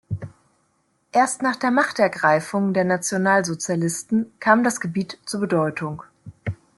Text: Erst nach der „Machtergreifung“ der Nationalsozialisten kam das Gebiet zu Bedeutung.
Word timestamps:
Erst 1.11 1.43
nach 1.43 1.57
der 1.57 1.69
„Machtergreifung“ 1.69 2.73
der 2.73 2.85
Nationalsozialisten 2.85 4.33
kam 4.39 4.63
das 4.63 4.79
Gebiet 4.79 5.19
zu 5.27 5.39
Bedeutung. 5.39 6.01